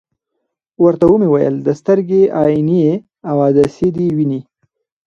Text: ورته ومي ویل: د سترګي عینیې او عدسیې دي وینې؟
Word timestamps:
ورته 0.83 1.05
ومي 1.09 1.27
ویل: 1.31 1.55
د 1.67 1.69
سترګي 1.79 2.21
عینیې 2.39 2.93
او 3.29 3.35
عدسیې 3.47 3.89
دي 3.95 4.07
وینې؟ 4.17 4.39